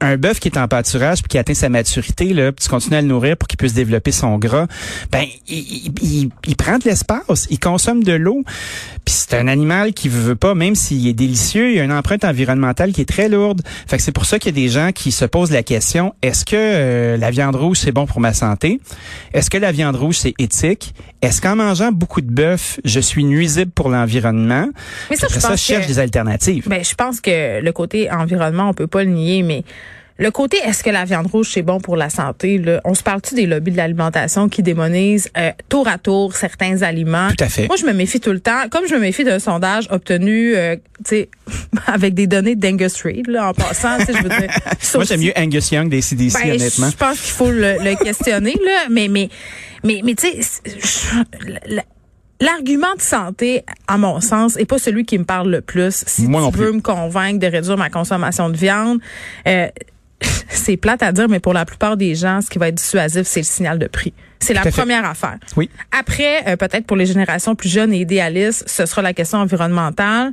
un 0.00 0.16
bœuf 0.16 0.40
qui 0.40 0.48
est 0.48 0.58
en 0.58 0.68
pâturage 0.68 1.18
puis 1.22 1.28
qui 1.28 1.38
atteint 1.38 1.54
sa 1.54 1.68
maturité, 1.68 2.32
là, 2.34 2.52
puis 2.52 2.62
tu 2.64 2.68
continues 2.70 2.96
à 2.96 3.02
le 3.02 3.08
nourrir 3.08 3.36
pour 3.36 3.46
qu'il 3.48 3.56
puisse 3.56 3.74
développer 3.74 4.12
son 4.12 4.38
gras, 4.38 4.66
ben 5.12 5.24
il, 5.48 5.58
il, 5.58 5.92
il- 6.02 6.30
il 6.46 6.56
prend 6.56 6.78
de 6.78 6.84
l'espace, 6.84 7.46
il 7.50 7.58
consomme 7.58 8.02
de 8.04 8.12
l'eau. 8.12 8.42
Puis 9.04 9.14
c'est 9.14 9.34
un 9.34 9.48
animal 9.48 9.92
qui 9.92 10.08
veut 10.08 10.34
pas, 10.36 10.54
même 10.54 10.74
s'il 10.74 11.06
est 11.06 11.12
délicieux, 11.12 11.70
il 11.70 11.76
y 11.76 11.80
a 11.80 11.84
une 11.84 11.92
empreinte 11.92 12.24
environnementale 12.24 12.92
qui 12.92 13.00
est 13.02 13.08
très 13.08 13.28
lourde. 13.28 13.62
Fait 13.86 13.96
que 13.96 14.02
c'est 14.02 14.12
pour 14.12 14.24
ça 14.26 14.38
qu'il 14.38 14.56
y 14.56 14.60
a 14.60 14.62
des 14.64 14.68
gens 14.68 14.90
qui 14.92 15.12
se 15.12 15.24
posent 15.24 15.50
la 15.52 15.62
question 15.62 16.14
est-ce 16.22 16.44
que 16.44 16.56
euh, 16.56 17.16
la 17.16 17.30
viande 17.30 17.56
rouge 17.56 17.78
c'est 17.78 17.92
bon 17.92 18.06
pour 18.06 18.20
ma 18.20 18.32
santé? 18.34 18.80
Est-ce 19.32 19.50
que 19.50 19.58
la 19.58 19.72
viande 19.72 19.96
rouge 19.96 20.16
c'est 20.18 20.34
éthique? 20.38 20.94
Est-ce 21.22 21.40
qu'en 21.40 21.56
mangeant 21.56 21.92
beaucoup 21.92 22.20
de 22.20 22.30
bœuf, 22.30 22.78
je 22.84 23.00
suis 23.00 23.24
nuisible 23.24 23.70
pour 23.72 23.88
l'environnement? 23.88 24.68
Mais 25.10 25.16
ça, 25.16 25.26
Après 25.26 25.36
je 25.36 25.40
ça, 25.40 25.48
pense 25.50 25.60
je 25.60 25.64
cherche 25.64 25.82
que- 25.84 25.88
des 25.92 25.98
alternatives. 25.98 26.68
Ben, 26.68 26.84
je 26.84 26.94
pense 26.94 27.20
que 27.20 27.60
le 27.60 27.72
côté 27.72 28.10
environnement, 28.10 28.68
on 28.68 28.74
peut 28.74 28.86
pas 28.86 29.04
le 29.06 29.12
nier, 29.12 29.42
mais 29.42 29.64
le 30.18 30.30
côté 30.30 30.56
est-ce 30.64 30.82
que 30.82 30.88
la 30.88 31.04
viande 31.04 31.26
rouge 31.26 31.50
c'est 31.52 31.62
bon 31.62 31.78
pour 31.78 31.94
la 31.94 32.08
santé 32.08 32.56
là, 32.56 32.80
on 32.84 32.94
se 32.94 33.02
parle-tu 33.02 33.34
des 33.34 33.44
lobbies 33.44 33.70
de 33.70 33.76
l'alimentation 33.76 34.48
qui 34.48 34.62
démonisent 34.62 35.28
euh, 35.36 35.50
tour 35.68 35.88
à 35.88 35.98
tour 35.98 36.34
certains 36.34 36.82
aliments? 36.82 37.28
Tout 37.36 37.44
à 37.44 37.48
fait. 37.48 37.66
Moi 37.66 37.76
je 37.76 37.84
me 37.84 37.92
méfie 37.92 38.18
tout 38.18 38.32
le 38.32 38.40
temps, 38.40 38.68
comme 38.70 38.86
je 38.88 38.94
me 38.94 39.00
méfie 39.00 39.24
d'un 39.24 39.38
sondage 39.38 39.88
obtenu 39.90 40.56
euh, 40.56 40.76
tu 41.04 41.04
sais 41.04 41.28
avec 41.86 42.14
des 42.14 42.26
données 42.26 42.56
d'Angus 42.56 43.02
Reid 43.02 43.28
là 43.28 43.50
en 43.50 43.52
passant, 43.52 43.98
tu 43.98 44.06
sais 44.06 44.12
je 44.14 44.22
veux 44.22 44.28
dire. 44.28 44.48
Moi 44.94 45.04
j'aime 45.04 45.20
mieux 45.20 45.32
Angus 45.36 45.70
Young 45.70 45.90
des 45.90 46.00
CDC 46.00 46.42
ben, 46.42 46.52
honnêtement. 46.52 46.90
Je 46.90 46.96
pense 46.96 47.20
qu'il 47.20 47.32
faut 47.32 47.50
le, 47.50 47.76
le 47.82 48.02
questionner, 48.02 48.54
là. 48.64 48.86
Mais, 48.90 49.08
mais, 49.08 49.28
mais, 49.84 50.00
mais 50.02 50.14
tu 50.14 50.28
sais, 50.28 51.82
L'argument 52.40 52.94
de 52.96 53.00
santé, 53.00 53.64
à 53.88 53.96
mon 53.96 54.20
sens, 54.20 54.56
est 54.56 54.66
pas 54.66 54.78
celui 54.78 55.04
qui 55.04 55.18
me 55.18 55.24
parle 55.24 55.50
le 55.50 55.60
plus. 55.62 56.04
Si 56.06 56.26
Moi 56.26 56.40
non 56.40 56.50
tu 56.50 56.58
veux 56.58 56.66
plus. 56.70 56.76
me 56.76 56.82
convaincre 56.82 57.38
de 57.38 57.46
réduire 57.46 57.78
ma 57.78 57.88
consommation 57.88 58.50
de 58.50 58.56
viande, 58.56 58.98
euh, 59.48 59.68
c'est 60.48 60.76
plate 60.76 61.02
à 61.02 61.12
dire, 61.12 61.28
mais 61.28 61.40
pour 61.40 61.54
la 61.54 61.64
plupart 61.64 61.96
des 61.96 62.14
gens, 62.14 62.40
ce 62.40 62.50
qui 62.50 62.58
va 62.58 62.68
être 62.68 62.74
dissuasif, 62.74 63.22
c'est 63.26 63.40
le 63.40 63.44
signal 63.46 63.78
de 63.78 63.86
prix. 63.86 64.12
C'est 64.38 64.52
la 64.52 64.62
fait. 64.62 64.70
première 64.70 65.04
affaire. 65.04 65.38
Oui. 65.56 65.70
Après, 65.98 66.46
euh, 66.46 66.56
peut-être 66.56 66.86
pour 66.86 66.96
les 66.96 67.06
générations 67.06 67.54
plus 67.54 67.70
jeunes 67.70 67.92
et 67.94 68.00
idéalistes, 68.00 68.68
ce 68.68 68.84
sera 68.84 69.00
la 69.00 69.14
question 69.14 69.38
environnementale. 69.38 70.32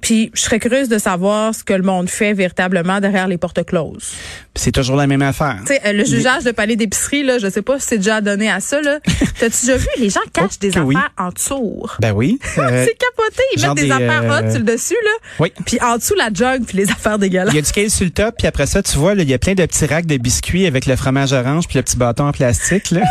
Puis, 0.00 0.30
je 0.34 0.40
serais 0.40 0.58
curieuse 0.58 0.88
de 0.88 0.98
savoir 0.98 1.54
ce 1.54 1.64
que 1.64 1.72
le 1.72 1.82
monde 1.82 2.08
fait 2.08 2.32
véritablement 2.32 3.00
derrière 3.00 3.28
les 3.28 3.38
portes 3.38 3.64
closes. 3.64 4.12
C'est 4.54 4.72
toujours 4.72 4.96
la 4.96 5.06
même 5.06 5.22
affaire. 5.22 5.58
Tu 5.66 5.74
sais, 5.74 5.80
euh, 5.84 5.92
le 5.92 6.04
jugeage 6.04 6.44
de 6.44 6.50
palais 6.50 6.76
d'épicerie, 6.76 7.22
là, 7.22 7.38
je 7.38 7.48
sais 7.50 7.62
pas 7.62 7.78
si 7.78 7.86
c'est 7.88 7.98
déjà 7.98 8.20
donné 8.20 8.50
à 8.50 8.60
ça, 8.60 8.80
là. 8.80 9.00
T'as-tu 9.38 9.66
déjà 9.66 9.76
vu? 9.76 9.88
Les 9.98 10.10
gens 10.10 10.20
cachent 10.32 10.44
Oh, 10.46 10.58
des 10.60 10.68
affaires 10.70 10.86
oui. 10.86 10.96
en 11.18 11.28
dessous? 11.30 11.86
Ben 12.00 12.12
oui. 12.12 12.38
Euh, 12.58 12.86
c'est 12.86 12.96
capoté. 12.96 13.42
Ils 13.54 13.60
mettent 13.62 13.74
des, 13.74 13.82
des, 13.82 13.90
affaires 13.90 14.22
euh, 14.24 14.40
hot 14.40 14.50
sur 14.50 14.58
le 14.60 14.64
dessus, 14.64 14.96
là. 15.04 15.10
oui. 15.40 15.52
Puis 15.66 15.78
en 15.82 15.98
dessous, 15.98 16.14
la 16.14 16.30
jug, 16.32 16.64
puis 16.66 16.78
les 16.78 16.90
affaires 16.90 17.18
dégueulasses. 17.18 17.52
Il 17.52 17.56
y 17.56 17.58
a 17.58 17.62
du 17.62 17.70
kale 17.70 17.90
sur 17.90 18.04
le 18.04 18.10
top, 18.10 18.34
puis 18.38 18.46
après 18.46 18.66
ça, 18.66 18.82
tu 18.82 18.96
vois, 18.96 19.14
là, 19.14 19.22
il 19.22 19.28
y 19.28 19.34
a 19.34 19.38
plein 19.38 19.52
de 19.54 19.64
petits 19.66 19.84
racks 19.84 20.06
de 20.06 20.16
biscuits 20.16 20.66
avec 20.66 20.86
le 20.86 20.96
fromage 20.96 21.32
orange 21.34 21.68
puis 21.68 21.76
le 21.78 21.82
petit 21.82 21.96
bâton 21.96 22.26
en 22.26 22.32
plastique. 22.32 22.90
Là. 22.92 23.02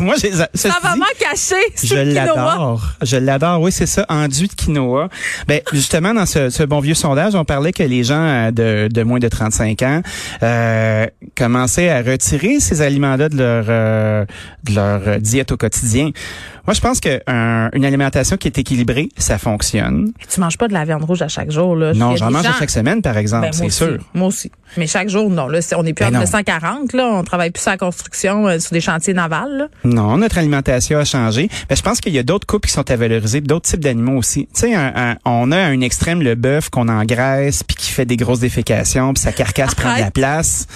Moi, 0.00 0.14
j'ai 0.20 0.32
ça. 0.32 0.48
Ça 0.54 0.68
va 0.82 0.90
vraiment 0.90 1.04
caché. 1.18 1.56
Je 1.82 1.94
l'adore. 1.94 2.82
Je 3.02 3.16
l'adore. 3.16 3.60
Oui, 3.60 3.72
c'est 3.72 3.86
ça, 3.86 4.06
enduit 4.08 4.48
de 4.48 4.54
quinoa. 4.54 5.08
Ben, 5.46 5.60
justement, 5.72 6.14
dans 6.14 6.26
ce, 6.26 6.64
bon 6.64 6.80
vieux 6.80 6.94
sondage, 6.94 7.34
on 7.34 7.44
parlait 7.44 7.72
que 7.72 7.82
les 7.82 8.04
gens 8.04 8.50
euh, 8.58 8.88
de, 8.88 9.02
moins 9.02 9.18
de 9.18 9.28
35 9.28 9.82
ans 9.82 10.02
euh, 10.42 11.06
commençaient 11.36 11.88
à 11.88 12.02
retirer 12.02 12.60
ces 12.60 12.82
aliments-là 12.82 13.28
de 13.28 13.36
leur 13.36 13.64
euh, 13.68 14.24
de 14.64 14.74
leur 14.74 15.20
diète 15.20 15.52
au 15.52 15.56
quotidien. 15.56 16.10
Moi, 16.70 16.74
je 16.76 16.80
pense 16.82 17.00
que 17.00 17.20
un- 17.26 17.68
une 17.72 17.84
alimentation 17.84 18.36
qui 18.36 18.46
est 18.46 18.56
équilibrée, 18.56 19.08
ça 19.18 19.38
fonctionne. 19.38 20.12
Tu 20.32 20.38
manges 20.38 20.56
pas 20.56 20.68
de 20.68 20.72
la 20.72 20.84
viande 20.84 21.02
rouge 21.02 21.20
à 21.20 21.26
chaque 21.26 21.50
jour, 21.50 21.74
là. 21.74 21.92
Non, 21.94 22.14
j'en 22.14 22.30
mange 22.30 22.46
à 22.46 22.52
chaque 22.56 22.70
semaine, 22.70 23.02
par 23.02 23.16
exemple, 23.16 23.46
Ben, 23.46 23.52
c'est 23.52 23.70
sûr. 23.70 23.98
Moi 24.14 24.28
aussi. 24.28 24.52
Mais 24.76 24.86
chaque 24.86 25.08
jour, 25.08 25.28
non. 25.30 25.48
Là, 25.48 25.58
on 25.76 25.82
n'est 25.82 25.94
plus 25.94 26.04
Ben 26.04 26.10
en 26.10 26.12
non. 26.12 26.18
1940, 26.20 26.92
là. 26.92 27.08
On 27.12 27.24
travaille 27.24 27.50
plus 27.50 27.60
sur 27.62 27.72
la 27.72 27.76
construction, 27.76 28.46
euh, 28.46 28.60
sur 28.60 28.70
des 28.70 28.80
chantiers 28.80 29.14
navals, 29.14 29.50
là. 29.58 29.66
Non, 29.82 30.16
notre 30.16 30.38
alimentation 30.38 31.00
a 31.00 31.04
changé. 31.04 31.48
Mais 31.68 31.74
je 31.74 31.82
pense 31.82 32.00
qu'il 32.00 32.14
y 32.14 32.18
a 32.20 32.22
d'autres 32.22 32.46
couples 32.46 32.68
qui 32.68 32.74
sont 32.74 32.88
à 32.88 32.94
valoriser, 32.94 33.40
d'autres 33.40 33.68
types 33.68 33.80
d'animaux 33.80 34.18
aussi. 34.18 34.46
Tu 34.54 34.60
sais, 34.60 34.74
un- 34.76 34.92
un- 34.94 35.16
on 35.24 35.50
a 35.50 35.56
à 35.56 35.64
un 35.66 35.80
extrême 35.80 36.22
le 36.22 36.36
bœuf 36.36 36.68
qu'on 36.70 36.88
engraisse, 36.88 37.64
puis 37.64 37.76
qui 37.76 37.90
fait 37.90 38.04
des 38.04 38.16
grosses 38.16 38.38
défécations, 38.38 39.12
puis 39.12 39.20
sa 39.24 39.32
carcasse 39.32 39.74
prend 39.74 39.96
de 39.96 40.02
la 40.02 40.12
place. 40.12 40.68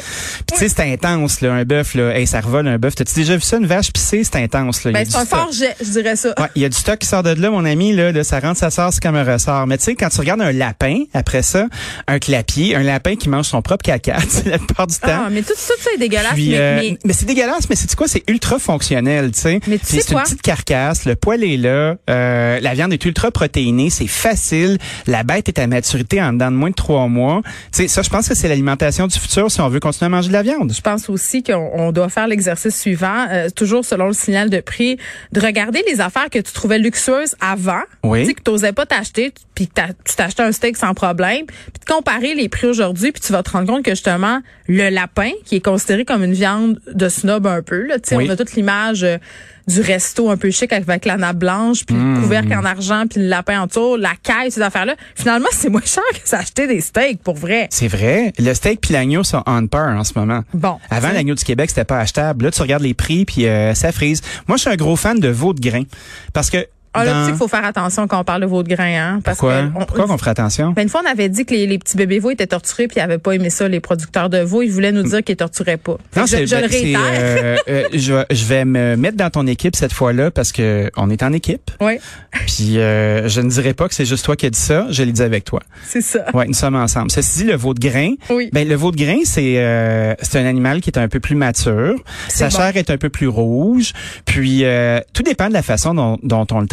Puis 0.45 0.59
tu 0.59 0.69
sais, 0.69 0.69
c'est 0.69 0.93
intense, 0.93 1.41
là, 1.41 1.53
un 1.53 1.63
bœuf, 1.65 1.95
là. 1.95 2.19
Hey, 2.19 2.27
ça 2.27 2.41
revole 2.41 2.67
un 2.67 2.79
bœuf. 2.79 2.97
T'as-tu 2.97 3.15
déjà 3.15 3.37
vu 3.37 3.43
ça, 3.43 3.59
une 3.59 3.67
vache 3.67 3.93
pissée? 3.93 4.25
C'est 4.25 4.43
intense, 4.43 4.83
là. 4.83 4.91
Ben, 4.91 5.07
c'est 5.09 5.19
un 5.19 5.25
fort 5.25 5.51
je 5.85 5.91
dirais 5.91 6.17
ça. 6.17 6.35
Ouais, 6.39 6.47
il 6.55 6.63
y 6.63 6.65
a 6.65 6.69
du 6.69 6.77
stock 6.77 6.99
qui 6.99 7.07
sort 7.07 7.23
de 7.23 7.31
là, 7.31 7.51
mon 7.51 7.65
ami, 7.65 7.93
là, 7.93 8.13
là, 8.13 8.25
ça 8.25 8.41
rentre, 8.41 8.59
ça 8.59 8.71
sort, 8.71 8.93
c'est 8.93 9.03
comme 9.03 9.17
un 9.17 9.25
ressort. 9.25 9.67
Mais 9.67 9.79
tu 9.79 9.85
sais, 9.85 9.95
quand 9.95 10.09
tu 10.09 10.19
regardes 10.21 10.41
un 10.43 10.53
lapin, 10.53 11.05
après 11.15 11.43
ça, 11.43 11.67
un 12.07 12.19
clapier, 12.19 12.75
un 12.77 12.83
lapin 12.83 13.17
qui 13.17 13.29
mange 13.29 13.47
son 13.47 13.63
propre 13.63 13.83
caca, 13.85 14.17
la 14.47 14.59
plupart 14.59 14.87
du 14.87 14.97
temps. 14.97 15.09
Ah, 15.27 15.29
mais 15.31 15.43
tout, 15.43 15.53
tout 15.55 15.61
ça 15.83 15.91
est 15.95 15.99
dégueulasse. 15.99 16.33
Puis, 16.35 16.51
mais, 16.51 16.59
euh, 16.59 16.77
mais- 16.81 16.99
mais 17.05 17.13
c'est 17.13 17.27
dégueulasse, 17.27 17.69
mais 17.69 17.77
c'est 17.77 17.95
quoi? 17.95 18.09
C'est 18.09 18.25
ultra 18.29 18.59
fonctionnel, 18.59 19.31
tu 19.33 19.41
sais. 19.41 19.61
Mais 19.67 19.79
tu 19.79 19.87
sais 19.87 20.01
c'est 20.01 20.13
une 20.13 20.21
petite 20.21 20.43
carcasse, 20.43 21.05
le 21.05 21.15
poil 21.17 21.43
est 21.45 21.57
là, 21.57 21.97
euh, 22.11 22.61
la 22.61 22.75
viande 22.75 22.93
est 22.93 23.05
ultra 23.05 23.31
protéinée, 23.31 23.91
c'est 23.91 24.07
facile, 24.07 24.79
la 25.07 25.23
bête 25.23 25.49
est 25.49 25.59
à 25.59 25.67
maturité 25.67 26.21
en 26.23 26.33
dedans 26.33 26.51
de 26.51 26.57
moins 26.57 26.71
de 26.71 26.75
trois 26.75 27.09
mois. 27.09 27.43
Tu 27.73 27.83
sais, 27.83 27.89
ça, 27.89 28.03
je 28.03 28.11
pense 28.11 28.29
que 28.29 28.35
c'est 28.35 28.49
l'alimentation 28.49 29.07
du 29.07 29.19
futur 29.19 29.51
si 29.51 29.61
on 29.61 29.69
veut 29.69 29.81
continuer 29.81 30.07
à 30.07 30.09
manger 30.11 30.29
de 30.29 30.33
la 30.33 30.43
viande. 30.43 30.73
Je 30.75 30.81
pense 30.81 31.09
aussi 31.09 31.43
qu'on 31.43 31.71
on 31.75 31.93
doit 31.93 32.09
faire 32.09 32.27
l'exercice 32.27 32.79
suivant, 32.79 33.27
euh, 33.31 33.49
toujours 33.51 33.85
selon 33.85 34.07
le 34.07 34.13
signal 34.13 34.51
de 34.51 34.61
prix, 34.61 34.97
de 35.33 35.41
regarder 35.41 35.74
les 35.87 36.01
affaires 36.01 36.31
que 36.31 36.39
tu 36.39 36.53
trouvais 36.53 36.79
luxueuses 36.79 37.35
avant, 37.41 37.83
Oui. 38.03 38.21
tu 38.23 38.27
sais, 38.29 38.35
que 38.35 38.43
tu 38.43 38.51
n'osais 38.51 38.73
pas 38.73 38.87
t'acheter, 38.87 39.33
puis 39.55 39.67
que 39.69 39.81
tu 40.05 40.15
t'achetais 40.17 40.43
un 40.43 40.53
steak 40.53 40.77
sans 40.77 40.95
problème, 40.95 41.47
puis 41.47 41.81
de 41.81 41.93
comparer 41.93 42.35
les 42.35 42.49
prix 42.49 42.67
aujourd'hui, 42.67 43.13
puis 43.13 43.21
tu 43.21 43.33
vas 43.33 43.43
te 43.43 43.51
rendre 43.51 43.67
compte 43.67 43.85
que 43.85 43.93
justement, 43.93 44.41
le 44.69 44.89
lapin, 44.91 45.31
qui 45.45 45.57
est 45.57 45.65
considéré 45.65 46.05
comme 46.05 46.23
une 46.25 46.33
viande 46.35 46.81
de 46.93 47.09
snob 47.09 47.47
un 47.47 47.63
peu, 47.63 47.87
là, 47.87 47.99
tu 47.99 48.11
sais, 48.11 48.17
Oui. 48.17 48.27
on 48.29 48.33
a 48.33 48.37
toute 48.37 48.53
l'image 48.53 49.05
euh, 49.05 49.19
du 49.67 49.81
resto 49.81 50.31
un 50.31 50.37
peu 50.37 50.51
chic 50.51 50.73
avec 50.73 51.05
la 51.05 51.17
nappe 51.17 51.39
blanche, 51.39 51.85
puis 51.87 51.97
le 51.97 52.21
couvercle 52.21 52.53
en 52.55 52.65
argent, 52.65 53.05
puis 53.09 53.21
le 53.21 53.29
lapin 53.29 53.63
en 53.63 53.69
tour, 53.69 53.97
la 53.97 54.13
caille, 54.23 54.51
ces 54.51 54.63
affaires-là. 54.63 54.95
Finalement, 55.15 55.49
c'est 55.53 55.71
moins 55.71 55.81
cher 55.85 56.03
que 56.13 56.29
s'acheter 56.29 56.67
des 56.67 56.81
steaks, 56.81 57.23
pour 57.23 57.37
vrai. 57.37 57.69
C'est 57.71 57.89
vrai. 57.89 58.33
Le 58.39 58.53
steak 58.55 58.81
puis 58.81 58.93
l'agneau 58.93 59.25
sont 59.25 59.43
on 59.47 59.67
par 59.67 59.89
en 59.89 60.05
ce 60.05 60.13
moment. 60.17 60.43
Bon. 60.53 60.79
Avant, 60.91 61.11
l'agneau 61.11 61.35
du 61.35 61.45
Québec, 61.45 61.71
c'était 61.71 61.85
pas 61.85 61.99
achetable. 61.99 62.45
Là, 62.45 62.51
tu 62.51 62.61
regardes 62.63 62.83
les 62.83 62.95
prix 62.95 63.25
puis 63.25 63.47
euh, 63.47 63.75
ça 63.75 63.93
frise. 63.93 64.21
Moi, 64.49 64.57
je 64.57 64.63
suis 64.63 64.71
un 64.71 64.77
gros 64.77 64.97
fan 64.97 65.19
de 65.19 65.29
veau 65.29 65.55
de 65.55 65.61
grain. 65.61 65.85
Parce 66.33 66.51
que. 66.51 66.67
Ah, 66.95 67.05
là, 67.05 67.13
tu 67.13 67.19
sais 67.25 67.27
qu'il 67.33 67.39
faut 67.39 67.49
faire 67.49 67.65
attention 67.65 68.07
quand 68.07 68.21
on 68.21 68.25
parle 68.25 68.43
de 68.43 68.47
veau 68.47 68.63
de 68.63 68.69
grain, 68.75 68.85
hein. 69.17 69.21
Parce 69.25 69.39
Pourquoi? 69.39 69.63
que 69.63 69.67
on- 69.75 69.85
Pourquoi 69.85 70.07
qu'on 70.07 70.19
ferait 70.19 70.31
attention? 70.31 70.71
Ben, 70.73 70.83
une 70.83 70.89
fois, 70.89 71.03
on 71.05 71.11
avait 71.11 71.29
dit 71.29 71.45
que 71.45 71.53
les, 71.55 71.67
les 71.67 71.79
petits 71.79 71.97
bébés 71.97 72.19
veaux 72.21 72.31
étaient 72.31 72.47
torturés 72.47 72.87
puis 72.89 72.99
ils 72.99 73.03
avaient 73.03 73.19
pas 73.19 73.33
aimé 73.33 73.51
ça, 73.51 73.69
les 73.69 73.81
producteurs 73.81 74.31
de 74.31 74.39
veaux. 74.39 74.63
Ils 74.63 74.71
voulaient 74.71 74.93
nous 74.93 75.03
dire 75.03 75.23
qu'ils 75.23 75.37
torturaient 75.37 75.77
pas. 75.77 75.97
Que 76.13 76.21
je, 76.23 76.27
c'est- 76.27 76.47
je 76.47 76.55
le 76.57 76.63
ben, 76.63 76.69
c'est, 76.71 76.79
réitère. 76.79 77.01
euh, 77.05 77.57
euh, 77.69 77.83
je, 77.93 78.13
vais- 78.15 78.27
je 78.31 78.45
vais 78.45 78.65
me 78.65 78.97
mettre 78.97 79.17
dans 79.17 79.31
ton 79.31 79.47
équipe 79.47 79.77
cette 79.77 79.93
fois-là 79.93 80.31
parce 80.31 80.53
que 80.53 80.91
on 80.97 81.11
est 81.11 81.23
en 81.23 81.33
équipe. 81.33 81.71
Oui, 81.81 81.99
Puis 82.47 82.79
euh, 82.79 83.29
je 83.29 83.41
ne 83.41 83.51
dirais 83.51 83.75
pas 83.75 83.89
que 83.89 83.95
c'est 83.95 84.05
juste 84.07 84.25
toi 84.25 84.37
qui 84.37 84.47
as 84.47 84.51
dit 84.51 84.59
ça. 84.59 84.87
Je 84.91 85.03
l'ai 85.03 85.13
dit 85.13 85.23
avec 85.23 85.45
toi. 85.45 85.61
c'est 85.87 86.01
ça. 86.01 86.25
Ouais, 86.35 86.47
nous 86.47 86.55
sommes 86.55 86.77
ensemble. 86.77 87.11
Ceci 87.11 87.41
dit, 87.41 87.45
le 87.45 87.57
veau 87.57 87.75
de 87.75 87.81
grain. 87.81 88.13
Oui. 88.31 88.51
Ben 88.53 88.67
le 88.69 88.75
veau 88.75 88.91
de 88.93 88.97
grain, 88.97 89.19
c'est 89.25 90.17
c'est 90.23 90.39
un 90.39 90.47
animal 90.47 90.81
qui 90.81 90.91
est 90.91 90.99
un 90.99 91.09
peu 91.09 91.21
plus 91.21 91.35
mature. 91.35 91.95
Sa 92.29 92.49
bon. 92.49 92.57
chair 92.57 92.77
est 92.77 92.91
un 92.91 92.97
peu 92.99 93.09
plus 93.09 93.29
rouge. 93.29 93.93
Puis 94.25 94.65
tout 95.13 95.23
dépend 95.23 95.49
de 95.49 95.53
la 95.53 95.63
façon 95.63 95.95
dont, 95.95 96.19
dont 96.23 96.47
on 96.53 96.61
le 96.61 96.67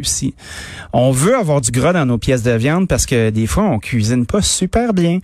aussi. 0.00 0.34
On 0.92 1.10
veut 1.10 1.36
avoir 1.36 1.60
du 1.60 1.70
gras 1.70 1.92
dans 1.92 2.06
nos 2.06 2.18
pièces 2.18 2.42
de 2.42 2.52
viande 2.52 2.88
parce 2.88 3.06
que 3.06 3.30
des 3.30 3.46
fois 3.46 3.64
on 3.64 3.78
cuisine 3.78 4.26
pas 4.26 4.42
super 4.42 4.92
bien. 4.92 5.18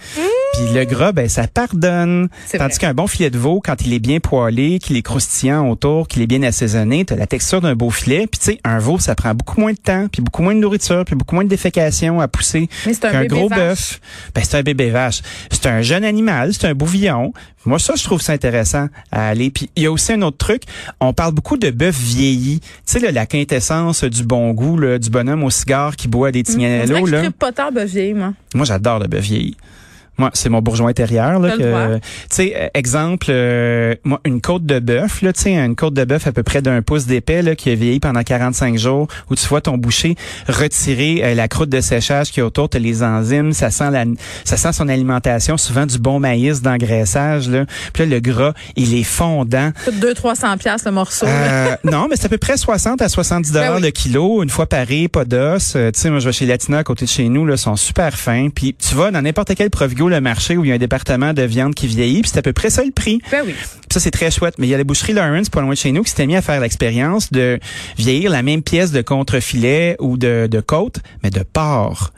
Puis 0.54 0.74
le 0.74 0.84
gras, 0.84 1.12
ben 1.12 1.28
ça 1.28 1.46
pardonne. 1.46 2.28
Tandis 2.56 2.78
qu'un 2.78 2.94
bon 2.94 3.06
filet 3.06 3.30
de 3.30 3.38
veau, 3.38 3.60
quand 3.64 3.80
il 3.82 3.92
est 3.92 3.98
bien 3.98 4.18
poêlé, 4.18 4.78
qu'il 4.78 4.96
est 4.96 5.02
croustillant 5.02 5.68
autour, 5.68 6.08
qu'il 6.08 6.22
est 6.22 6.26
bien 6.26 6.42
assaisonné, 6.42 7.04
t'as 7.04 7.16
la 7.16 7.26
texture 7.26 7.60
d'un 7.60 7.74
beau 7.74 7.90
filet. 7.90 8.26
Puis 8.26 8.38
tu 8.38 8.52
sais, 8.52 8.60
un 8.64 8.78
veau, 8.78 8.98
ça 8.98 9.14
prend 9.14 9.34
beaucoup 9.34 9.60
moins 9.60 9.72
de 9.72 9.78
temps, 9.78 10.06
puis 10.10 10.22
beaucoup 10.22 10.42
moins 10.42 10.54
de 10.54 10.60
nourriture, 10.60 11.04
puis 11.04 11.14
beaucoup 11.14 11.34
moins 11.34 11.44
de 11.44 11.48
défécation 11.48 12.20
à 12.20 12.28
pousser 12.28 12.68
Mais 12.86 12.94
c'est 12.94 13.04
un 13.04 13.10
qu'un 13.10 13.24
gros 13.26 13.48
bœuf. 13.48 14.00
Ben, 14.34 14.42
c'est 14.44 14.56
un 14.56 14.62
bébé 14.62 14.90
vache. 14.90 15.22
C'est 15.50 15.66
un 15.66 15.82
jeune 15.82 16.04
animal, 16.04 16.54
c'est 16.54 16.66
un 16.66 16.74
bouvillon. 16.74 17.32
Moi, 17.68 17.78
ça, 17.78 17.94
je 17.96 18.04
trouve 18.04 18.20
ça 18.20 18.32
intéressant 18.32 18.88
à 19.12 19.28
aller. 19.28 19.50
Puis, 19.50 19.70
il 19.76 19.82
y 19.82 19.86
a 19.86 19.92
aussi 19.92 20.12
un 20.12 20.22
autre 20.22 20.38
truc. 20.38 20.62
On 21.00 21.12
parle 21.12 21.32
beaucoup 21.32 21.56
de 21.56 21.70
bœuf 21.70 21.96
vieilli. 21.96 22.60
Tu 22.60 22.66
sais, 22.86 22.98
là, 22.98 23.12
la 23.12 23.26
quintessence 23.26 24.04
du 24.04 24.24
bon 24.24 24.52
goût, 24.52 24.78
là, 24.78 24.98
du 24.98 25.10
bonhomme 25.10 25.44
au 25.44 25.50
cigare 25.50 25.94
qui 25.96 26.08
boit 26.08 26.32
des 26.32 26.42
tignanello, 26.42 27.06
je 27.06 27.12
là. 27.12 27.30
pas 27.30 27.52
tard 27.52 27.72
bœuf 27.72 27.90
vieilli, 27.90 28.14
moi. 28.14 28.32
Moi, 28.54 28.64
j'adore 28.64 28.98
le 28.98 29.06
bœuf 29.06 29.22
vieilli. 29.22 29.56
Moi, 30.18 30.30
c'est 30.34 30.48
mon 30.48 30.60
bourgeois 30.60 30.90
intérieur. 30.90 31.38
Là, 31.38 31.56
que, 31.56 31.96
tu 31.96 32.00
sais, 32.30 32.52
euh, 32.56 32.68
exemple, 32.74 33.26
euh, 33.30 33.94
moi, 34.04 34.20
une 34.24 34.40
côte 34.40 34.66
de 34.66 34.78
bœuf, 34.78 35.22
là, 35.22 35.32
tu 35.32 35.42
sais, 35.42 35.54
une 35.54 35.76
côte 35.76 35.94
de 35.94 36.04
bœuf 36.04 36.26
à 36.26 36.32
peu 36.32 36.42
près 36.42 36.60
d'un 36.60 36.82
pouce 36.82 37.06
d'épais, 37.06 37.42
là, 37.42 37.54
qui 37.54 37.70
a 37.70 37.74
vieilli 37.74 38.00
pendant 38.00 38.22
45 38.22 38.76
jours, 38.76 39.08
où 39.30 39.36
tu 39.36 39.46
vois 39.46 39.60
ton 39.60 39.78
boucher 39.78 40.16
retirer 40.48 41.20
euh, 41.22 41.34
la 41.34 41.48
croûte 41.48 41.68
de 41.70 41.80
séchage 41.80 42.30
qui 42.30 42.40
est 42.40 42.42
autour, 42.42 42.68
t'as 42.68 42.78
les 42.78 43.02
enzymes, 43.02 43.52
ça 43.52 43.70
sent 43.70 43.90
la, 43.90 44.04
ça 44.44 44.56
sent 44.56 44.72
son 44.72 44.88
alimentation, 44.88 45.56
souvent 45.56 45.86
du 45.86 45.98
bon 45.98 46.20
maïs 46.20 46.62
d'engraissage, 46.62 47.48
là. 47.48 47.64
Puis 47.92 48.04
là, 48.04 48.16
le 48.16 48.20
gras, 48.20 48.54
il 48.76 48.94
est 48.94 49.04
fondant. 49.04 49.70
Coûte 49.84 49.94
200-300 49.94 50.58
pièces 50.58 50.84
le 50.84 50.90
morceau. 50.90 51.26
Euh, 51.26 51.76
non, 51.84 52.06
mais 52.08 52.16
c'est 52.16 52.26
à 52.26 52.28
peu 52.28 52.38
près 52.38 52.56
60 52.56 53.00
à 53.02 53.08
70 53.08 53.52
dollars 53.52 53.70
Ben 53.70 53.76
oui. 53.76 53.82
le 53.82 53.90
kilo, 53.90 54.42
une 54.42 54.50
fois 54.50 54.66
paré, 54.66 55.08
pas 55.08 55.24
d'os. 55.24 55.74
Euh, 55.76 55.90
tu 55.92 56.00
sais, 56.00 56.10
moi 56.10 56.18
je 56.18 56.26
vais 56.26 56.32
chez 56.32 56.46
Latina 56.46 56.78
à 56.78 56.84
côté 56.84 57.04
de 57.04 57.10
chez 57.10 57.28
nous, 57.28 57.46
là, 57.46 57.56
sont 57.56 57.76
super 57.76 58.14
fins. 58.14 58.48
Puis 58.54 58.74
tu 58.74 58.94
vas 58.94 59.10
dans 59.10 59.22
n'importe 59.22 59.54
quel 59.54 59.70
Provigo 59.70 60.07
le 60.08 60.20
marché 60.20 60.56
où 60.56 60.64
il 60.64 60.68
y 60.68 60.72
a 60.72 60.74
un 60.74 60.78
département 60.78 61.32
de 61.32 61.42
viande 61.42 61.74
qui 61.74 61.86
vieillit, 61.86 62.22
puis 62.22 62.30
c'est 62.32 62.38
à 62.38 62.42
peu 62.42 62.52
près 62.52 62.70
ça 62.70 62.84
le 62.84 62.90
prix. 62.90 63.20
Ben 63.30 63.42
oui. 63.46 63.54
Puis 63.54 63.88
ça 63.92 64.00
c'est 64.00 64.10
très 64.10 64.30
chouette. 64.30 64.54
Mais 64.58 64.66
il 64.66 64.70
y 64.70 64.74
a 64.74 64.78
la 64.78 64.84
boucherie 64.84 65.12
Lawrence 65.12 65.48
pas 65.50 65.60
loin 65.60 65.70
de 65.70 65.74
chez 65.76 65.92
nous 65.92 66.02
qui 66.02 66.10
s'était 66.10 66.26
mis 66.26 66.36
à 66.36 66.42
faire 66.42 66.60
l'expérience 66.60 67.32
de 67.32 67.58
vieillir 67.96 68.30
la 68.30 68.42
même 68.42 68.62
pièce 68.62 68.90
de 68.92 69.02
contrefilet 69.02 69.96
ou 70.00 70.16
de, 70.16 70.48
de 70.50 70.60
côte, 70.60 70.98
mais 71.22 71.30
de 71.30 71.42
porc. 71.42 72.12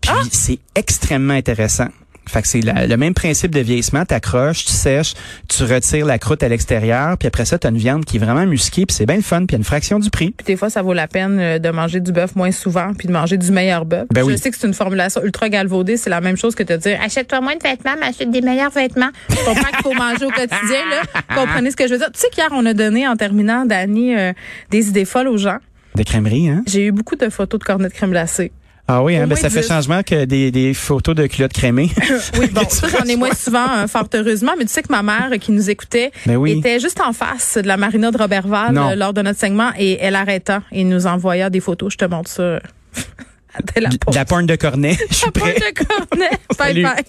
Puis 0.00 0.10
Ah! 0.12 0.22
c'est 0.32 0.58
extrêmement 0.74 1.34
intéressant. 1.34 1.88
Fait 2.28 2.42
que 2.42 2.48
c'est 2.48 2.60
le 2.62 2.96
même 2.96 3.14
principe 3.14 3.52
de 3.52 3.60
vieillissement. 3.60 4.04
T'accroches, 4.04 4.64
tu 4.64 4.72
sèches, 4.72 5.14
tu 5.48 5.64
retires 5.64 6.06
la 6.06 6.18
croûte 6.18 6.42
à 6.42 6.48
l'extérieur, 6.48 7.18
puis 7.18 7.26
après 7.26 7.44
ça, 7.44 7.58
t'as 7.58 7.70
une 7.70 7.78
viande 7.78 8.04
qui 8.04 8.16
est 8.16 8.20
vraiment 8.20 8.46
musquée, 8.46 8.86
puis 8.86 8.94
c'est 8.94 9.06
bien 9.06 9.16
le 9.16 9.22
fun, 9.22 9.38
puis 9.38 9.48
il 9.50 9.52
y 9.52 9.56
a 9.56 9.58
une 9.58 9.64
fraction 9.64 9.98
du 9.98 10.10
prix. 10.10 10.32
Puis 10.36 10.46
des 10.46 10.56
fois, 10.56 10.70
ça 10.70 10.82
vaut 10.82 10.92
la 10.92 11.08
peine 11.08 11.38
euh, 11.40 11.58
de 11.58 11.70
manger 11.70 12.00
du 12.00 12.12
bœuf 12.12 12.36
moins 12.36 12.52
souvent 12.52 12.92
puis 12.94 13.08
de 13.08 13.12
manger 13.12 13.36
du 13.36 13.50
meilleur 13.50 13.84
bœuf. 13.84 14.06
Ben 14.12 14.22
je 14.22 14.26
oui. 14.26 14.38
sais 14.38 14.50
que 14.50 14.56
c'est 14.56 14.66
une 14.66 14.74
formulation 14.74 15.22
ultra 15.22 15.48
galvaudée. 15.48 15.96
C'est 15.96 16.10
la 16.10 16.20
même 16.20 16.36
chose 16.36 16.54
que 16.54 16.62
de 16.62 16.76
dire 16.76 16.98
achète-toi 17.02 17.40
moins 17.40 17.56
de 17.56 17.62
vêtements, 17.62 17.94
mais 17.98 18.06
achète 18.06 18.30
des 18.30 18.40
meilleurs 18.40 18.70
vêtements. 18.70 19.10
Je 19.28 19.36
comprends 19.36 19.70
qu'il 19.70 19.82
faut 19.82 19.94
manger 19.94 20.24
au 20.24 20.30
quotidien. 20.30 20.82
Là. 20.90 21.22
Comprenez 21.34 21.70
ce 21.70 21.76
que 21.76 21.86
je 21.86 21.92
veux 21.92 21.98
dire? 21.98 22.10
Tu 22.12 22.20
sais 22.20 22.28
qu'hier, 22.30 22.48
on 22.52 22.64
a 22.66 22.74
donné, 22.74 23.06
en 23.06 23.16
terminant, 23.16 23.64
Dani, 23.64 24.16
euh, 24.16 24.32
des 24.70 24.88
idées 24.88 25.04
folles 25.04 25.28
aux 25.28 25.36
gens. 25.36 25.58
Des 25.94 26.04
crèmeries, 26.04 26.48
hein? 26.48 26.62
J'ai 26.66 26.86
eu 26.86 26.92
beaucoup 26.92 27.16
de 27.16 27.28
photos 27.28 27.60
de 27.60 27.64
cornets 27.64 27.88
de 27.88 27.92
crème 27.92 28.10
glacée. 28.10 28.52
Ah 28.88 29.02
oui, 29.02 29.16
hein? 29.16 29.26
Ben, 29.26 29.36
ça 29.36 29.48
fait 29.48 29.62
changement 29.62 30.02
que 30.02 30.24
des, 30.24 30.50
des 30.50 30.74
photos 30.74 31.14
de 31.14 31.26
culottes 31.26 31.52
crémées. 31.52 31.90
Oui, 32.38 32.48
bon, 32.52 32.68
ça, 32.68 32.88
j'en 32.88 33.04
ai 33.04 33.16
moins 33.16 33.32
souvent, 33.36 33.66
euh, 33.76 33.86
fort 33.86 34.08
heureusement. 34.14 34.52
Mais 34.58 34.64
tu 34.64 34.72
sais 34.72 34.82
que 34.82 34.90
ma 34.92 35.02
mère, 35.02 35.30
qui 35.40 35.52
nous 35.52 35.70
écoutait, 35.70 36.10
Ben 36.26 36.36
oui. 36.36 36.58
était 36.58 36.80
juste 36.80 37.00
en 37.00 37.12
face 37.12 37.58
de 37.58 37.66
la 37.66 37.76
marina 37.76 38.10
de 38.10 38.18
Robertval 38.18 38.76
euh, 38.76 38.94
lors 38.96 39.12
de 39.14 39.22
notre 39.22 39.38
segment 39.38 39.70
et 39.78 39.98
elle 40.00 40.16
arrêta 40.16 40.62
et 40.72 40.84
nous 40.84 41.06
envoya 41.06 41.48
des 41.48 41.60
photos. 41.60 41.92
Je 41.92 41.98
te 41.98 42.04
montre 42.04 42.30
ça. 42.30 42.58
dès 43.74 43.80
la 43.80 43.88
De 43.90 43.96
pause. 43.98 44.14
la 44.14 44.24
pointe 44.24 44.46
de 44.46 44.56
cornet. 44.56 44.98
La 45.24 45.30
pointe 45.30 45.54
prêt. 45.54 45.54
de 45.72 45.84
cornet. 45.84 46.30
Bye 46.58 46.82
bye. 46.82 47.04